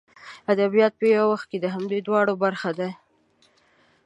ادبیات 0.53 0.93
په 0.99 1.05
یو 1.15 1.25
وخت 1.31 1.45
کې 1.51 1.57
د 1.61 1.65
همدې 1.75 1.99
دواړو 2.07 2.33
برخو 2.43 2.71
دي. 2.79 2.91